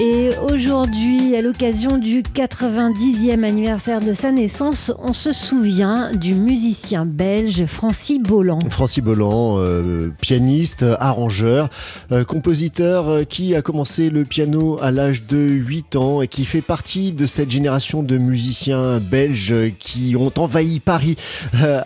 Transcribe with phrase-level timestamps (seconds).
[0.00, 7.04] Et aujourd'hui, à l'occasion du 90e anniversaire de sa naissance, on se souvient du musicien
[7.04, 8.60] belge Francis Bolland.
[8.70, 11.68] Francis Bolland, euh, pianiste, arrangeur,
[12.10, 16.46] euh, compositeur euh, qui a commencé le piano à l'âge de 8 ans et qui
[16.46, 21.16] fait partie de cette génération de musiciens belges qui ont envahi Paris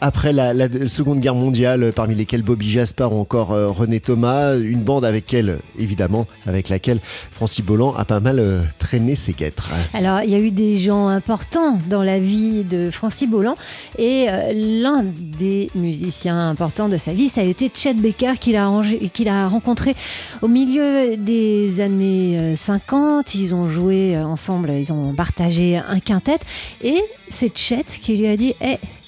[0.01, 0.55] après la,
[0.87, 5.59] Seconde Guerre mondiale, parmi lesquels Bobby Jasper ou encore René Thomas, une bande avec elle,
[5.79, 7.01] évidemment, avec laquelle
[7.33, 9.70] Francis Bolland a pas mal euh, traîné ses guêtres.
[9.95, 13.56] Alors, il y a eu des gens importants dans la vie de Francis Bolland
[13.98, 18.56] et euh, l'un des musiciens importants de sa vie, ça a été Chet Baker qu'il
[18.56, 19.95] a, rencontré
[20.42, 23.27] au milieu des années 50.
[23.27, 26.38] Euh, ils ont joué ensemble, ils ont partagé un quintet
[26.83, 28.55] et c'est Chet qui lui a dit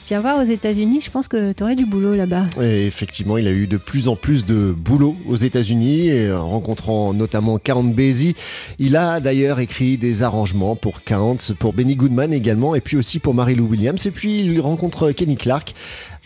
[0.08, 2.46] Viens voir aux États-Unis, je pense que tu aurais du boulot là-bas.
[2.62, 7.84] effectivement, il a eu de plus en plus de boulot aux États-Unis, rencontrant notamment Count
[7.84, 8.34] Basie.
[8.78, 13.18] Il a d'ailleurs écrit des arrangements pour Count, pour Benny Goodman également, et puis aussi
[13.18, 14.06] pour Mary Lou Williams.
[14.06, 15.74] Et puis il rencontre Kenny Clark,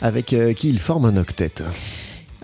[0.01, 1.55] avec euh, qui il forme un octet.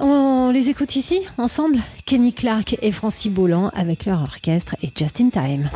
[0.00, 5.20] On les écoute ici, ensemble Kenny Clark et Francis Bolland avec leur orchestre et Just
[5.20, 5.70] in Time.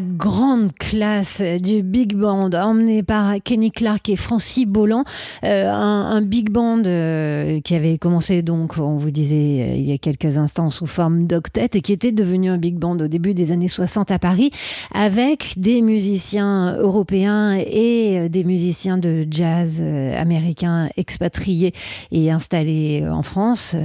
[0.00, 5.04] Grande classe du big band emmené par Kenny Clark et Francis Bolland,
[5.44, 9.92] euh, un, big band euh, qui avait commencé donc, on vous disait euh, il y
[9.92, 13.34] a quelques instants, sous forme d'octet et qui était devenu un big band au début
[13.34, 14.50] des années 60 à Paris,
[14.92, 19.82] avec des musiciens européens et des musiciens de jazz
[20.16, 21.72] américains expatriés
[22.10, 23.76] et installés en France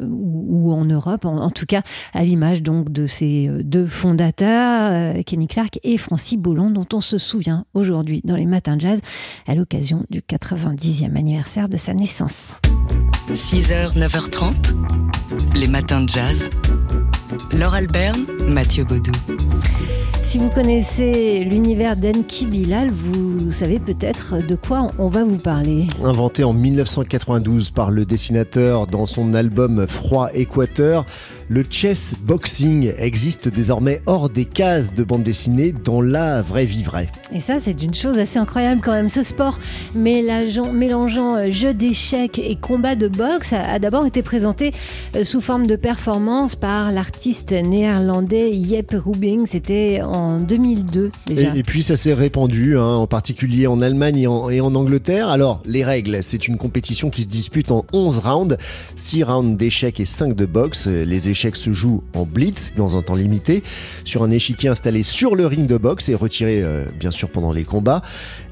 [0.00, 1.82] ou, en Europe, en, en tout cas
[2.12, 7.16] à l'image donc de ces deux fondateurs, Kenny Clark et Francis Bolland, dont on se
[7.16, 8.98] souvient aujourd'hui dans les matins jazz
[9.46, 12.56] à l'occasion du 90e anniversaire de sa naissance.
[13.32, 14.74] 6h, 9h30,
[15.54, 16.50] les matins de jazz.
[17.52, 18.14] Laure Albert,
[18.48, 19.12] Mathieu Baudou.
[20.24, 25.86] Si vous connaissez l'univers d'Enki Bilal, vous savez peut-être de quoi on va vous parler.
[26.02, 31.06] Inventé en 1992 par le dessinateur dans son album Froid Équateur,
[31.48, 36.82] le chess boxing existe désormais hors des cases de bande dessinée dans la vraie vie
[36.82, 37.10] vraie.
[37.34, 39.08] Et ça, c'est une chose assez incroyable quand même.
[39.08, 39.58] Ce sport
[39.94, 44.72] mélangeant, euh, jeu d'échecs et combat de boxe a, d'abord été présenté
[45.16, 49.46] euh, sous forme de performance par l'artiste néerlandais Jeppe Rubing.
[49.46, 51.54] C'était en 2002 déjà.
[51.54, 55.28] Et, puis ça s'est répandu, hein, en particulier en Allemagne et en, et en Angleterre.
[55.28, 58.56] Alors, les règles, c'est une compétition qui se dispute en 11 rounds,
[58.96, 60.86] 6 rounds d'échecs et 5 de boxe.
[60.86, 63.62] Les se joue en blitz dans un temps limité
[64.04, 67.52] sur un échiquier installé sur le ring de boxe et retiré euh, bien sûr pendant
[67.52, 68.02] les combats.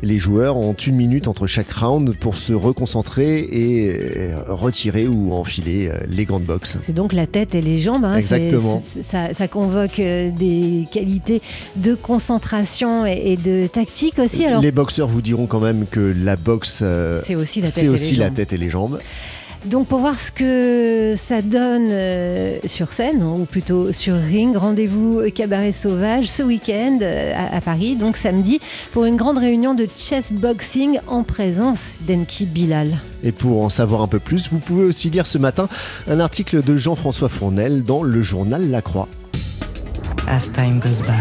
[0.03, 5.33] Les joueurs ont une minute entre chaque round pour se reconcentrer et euh, retirer ou
[5.33, 6.79] enfiler euh, les gants de boxe.
[6.85, 8.05] C'est donc la tête et les jambes.
[8.05, 8.83] Hein, Exactement.
[9.03, 11.43] Ça, convoque des qualités
[11.77, 14.45] de concentration et, de tactique aussi.
[14.45, 14.63] Alors...
[14.63, 16.85] Les boxeurs vous diront quand même que la boxe,
[17.23, 18.99] c'est aussi la tête et les jambes.
[19.65, 25.23] Donc pour voir ce que ça donne euh, sur scène, ou plutôt sur ring, rendez-vous
[25.33, 28.61] Cabaret Sauvage ce week-end euh, à, Paris, donc samedi,
[28.93, 32.89] pour une grande réunion de chess boxing en présence d'Enki Bilal.
[33.23, 35.69] Et pour en savoir un peu plus, vous pouvez aussi lire ce matin
[36.09, 39.09] un article de Jean-François Fournel dans le journal La Croix.
[40.27, 41.13] As time goes by.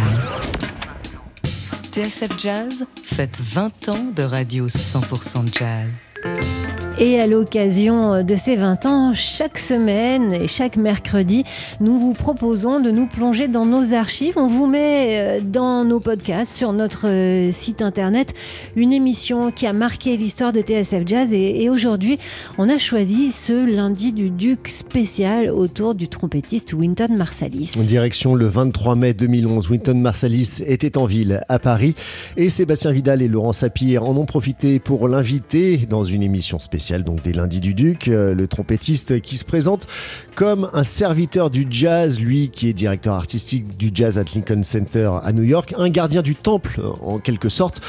[1.92, 6.81] TSF Jazz fête 20 ans de radio 100% jazz.
[7.00, 11.46] Et à l'occasion de ces 20 ans, chaque semaine et chaque mercredi,
[11.80, 14.34] nous vous proposons de nous plonger dans nos archives.
[14.36, 18.34] On vous met euh, dans nos podcasts sur notre euh, site internet
[18.76, 21.34] une émission qui a marqué l'histoire de TSF Jazz.
[21.34, 22.20] Et, aujourd'hui,
[22.58, 27.72] on a choisi ce lundi du Duc spécial autour du trompettiste Winton Marsalis.
[27.80, 31.96] En direction le 23 mai 2011, Winton Marsalis était en ville à Paris
[32.38, 36.81] et Sébastien Vidal et Laurent Sapir en ont profité pour l'inviter dans une émission spéciale
[36.90, 39.88] donc des lundis du Duc, euh, le trompettiste qui se présente
[40.36, 45.12] comme un serviteur du jazz, lui qui est directeur artistique du jazz at Lincoln Center
[45.24, 47.82] à New York, un gardien du temple en quelque sorte,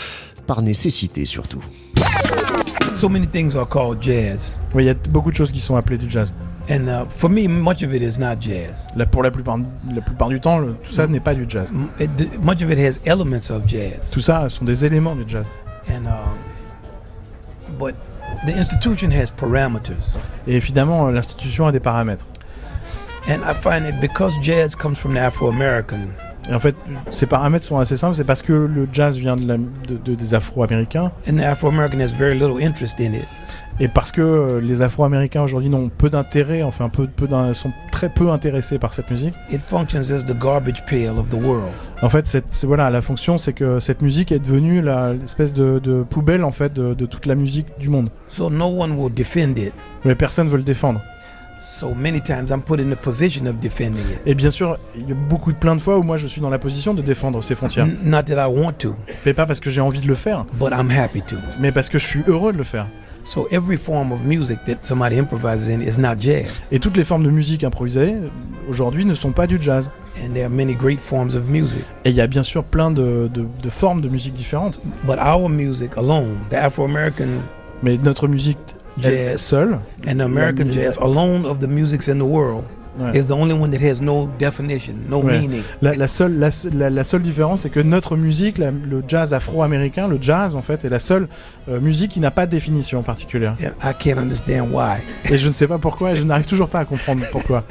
[0.47, 1.63] par nécessité surtout.
[2.95, 4.61] So many things are called jazz.
[4.75, 6.33] Oui, il y a beaucoup de choses qui sont appelées du jazz.
[6.71, 8.87] And uh, for me, much of it is not jazz.
[9.11, 9.59] Pour la plupart,
[9.93, 11.73] la plupart du temps, tout ça n'est pas du jazz.
[11.99, 14.11] It, much of it has elements of jazz.
[14.13, 15.47] Tout ça sont des éléments du jazz.
[15.89, 16.39] And, um,
[17.79, 17.97] but
[18.45, 20.19] The institution has parameters.
[20.49, 22.27] Et évidemment, l'institution a des paramètres.
[23.29, 26.09] And I find that because jazz comes from the Afro-American.
[26.51, 26.75] Et en fait,
[27.11, 28.17] ces paramètres sont assez simples.
[28.17, 31.13] C'est parce que le jazz vient de, la, de, de des Afro-Américains.
[31.29, 33.29] And the Afro-American has very little interest in it.
[33.81, 38.09] Et parce que euh, les Afro-Américains aujourd'hui n'ont peu d'intérêt, enfin peu, peu sont très
[38.09, 39.35] peu intéressés par cette musique.
[39.51, 41.73] It functions as the garbage pail of the world.
[42.03, 46.03] En fait, cette, voilà, la fonction, c'est que cette musique est devenue l'espèce de, de,
[46.03, 48.11] poubelle en fait de, de, toute la musique du monde.
[48.29, 49.73] So no one will defend it.
[50.05, 51.01] Mais personne veut le défendre.
[51.79, 54.21] So many times I'm put in the position of defending it.
[54.27, 56.41] Et bien sûr, il y a beaucoup de plein de fois où moi je suis
[56.41, 57.89] dans la position de défendre ces frontières.
[58.05, 58.95] not that I want to.
[59.27, 60.45] Mais pas parce que j'ai envie de le faire.
[60.53, 61.37] But I'm happy to.
[61.59, 62.87] Mais parce que je suis heureux de le faire.
[63.25, 66.69] So every form of music that somebody improvises in is not jazz.
[66.73, 68.17] Et toutes les formes de musique improvisées
[68.69, 69.91] aujourd'hui ne sont pas du jazz.
[70.17, 71.85] And there are many great forms of music.
[72.05, 74.79] Et il y a bien sûr plein de, de, de formes de musique différentes.
[75.05, 77.43] But our music alone, the Afro-American
[77.83, 78.59] Mais notre musique
[78.99, 82.63] jazz seule, and the American jazz alone of the musics in the world
[82.99, 83.19] Ouais.
[83.19, 85.41] Is the only one that has no definition, no ouais.
[85.41, 85.63] meaning.
[85.81, 90.09] La, la, seule, la, la, la seule différence, c'est que notre musique, le jazz afro-américain,
[90.09, 91.29] le jazz en fait, est la seule
[91.69, 93.57] euh, musique qui n'a pas de définition particulière.
[93.61, 94.99] Yeah, I can't understand why.
[95.31, 97.65] Et je ne sais pas pourquoi, et je n'arrive toujours pas à comprendre pourquoi.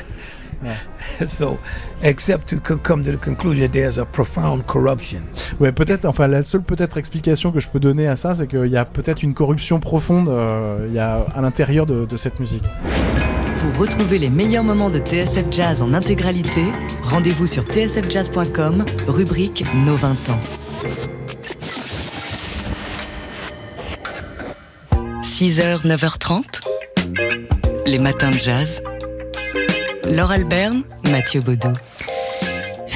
[0.63, 1.27] Ouais.
[1.27, 1.57] so,
[2.03, 5.21] except to come to the conclusion that there's a profound corruption.
[5.59, 6.05] Ouais, peut-être.
[6.05, 8.85] Enfin, la seule peut-être explication que je peux donner à ça, c'est qu'il y a
[8.85, 12.63] peut-être une corruption profonde, euh, il y a à l'intérieur de, de cette musique.
[13.61, 16.63] Pour retrouver les meilleurs moments de TSF Jazz en intégralité,
[17.03, 20.39] rendez-vous sur tsfjazz.com, rubrique Nos 20 ans.
[25.21, 26.43] 6h, 9h30,
[27.85, 28.81] les matins de jazz.
[30.09, 31.73] Laure Alberne, Mathieu Baudou.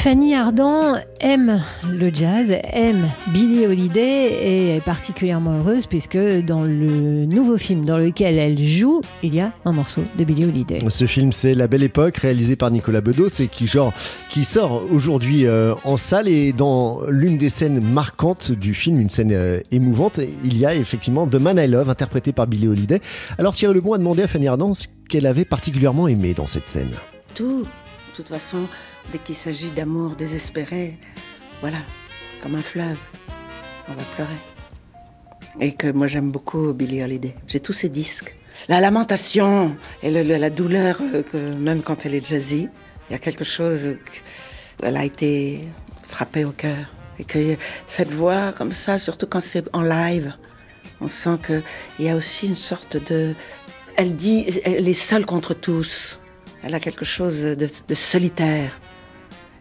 [0.05, 7.25] Fanny Ardant aime le jazz, aime Billie Holiday et est particulièrement heureuse puisque dans le
[7.25, 10.77] nouveau film dans lequel elle joue, il y a un morceau de Billie Holiday.
[10.89, 13.93] Ce film, c'est La Belle Époque, réalisé par Nicolas Bedos et qui, genre,
[14.29, 16.27] qui sort aujourd'hui euh, en salle.
[16.27, 20.75] Et dans l'une des scènes marquantes du film, une scène euh, émouvante, il y a
[20.75, 23.01] effectivement The Man I Love, interprété par Billie Holiday.
[23.39, 26.67] Alors Thierry Lebon a demandé à Fanny Ardant ce qu'elle avait particulièrement aimé dans cette
[26.67, 26.91] scène.
[27.33, 28.59] Tout, de toute façon,
[29.11, 30.97] dès qu'il s'agit d'amour désespéré,
[31.61, 31.79] voilà,
[32.41, 32.99] comme un fleuve,
[33.87, 34.39] on va pleurer.
[35.59, 37.35] Et que moi j'aime beaucoup Billie Holiday.
[37.47, 38.35] J'ai tous ses disques.
[38.67, 42.69] La lamentation et la douleur, euh, même quand elle est jazzy,
[43.09, 43.97] il y a quelque chose,
[44.81, 45.61] elle a été
[46.05, 46.93] frappée au cœur.
[47.19, 47.55] Et que
[47.87, 50.33] cette voix comme ça, surtout quand c'est en live,
[51.01, 53.33] on sent qu'il y a aussi une sorte de...
[53.97, 56.19] Elle dit, elle est seule contre tous.
[56.63, 58.71] Elle a quelque chose de, solitaire.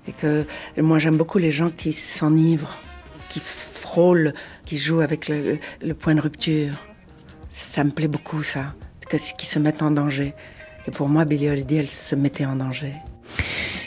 [0.06, 0.44] Et que
[0.76, 2.76] moi j'aime beaucoup les gens qui s'enivrent,
[3.28, 4.34] qui frôlent,
[4.64, 6.74] qui jouent avec le, point de rupture.
[7.50, 8.74] Ça me plaît beaucoup ça,
[9.08, 10.34] que, qui se mettent en danger.
[10.86, 12.92] Et pour moi, Billie Holiday, elle se mettait en danger.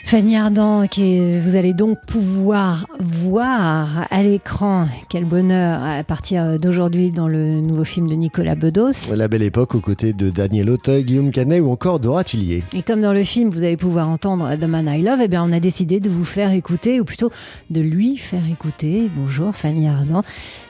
[0.07, 7.11] Fanny Ardant, qui vous allez donc pouvoir voir à l'écran, quel bonheur, à partir d'aujourd'hui
[7.11, 9.13] dans le nouveau film de Nicolas Bedos.
[9.13, 12.63] La belle époque aux côtés de Daniel Auteuil, Guillaume Canet ou encore Dora Tillier.
[12.73, 15.43] Et comme dans le film, vous allez pouvoir entendre The Man I Love, eh bien
[15.43, 17.29] on a décidé de vous faire écouter, ou plutôt
[17.69, 19.11] de lui faire écouter.
[19.13, 20.21] Bonjour Fanny Ardant,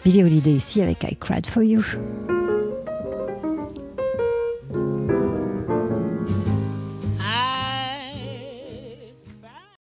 [0.04, 1.84] Billy Holiday ici avec I Cried For You.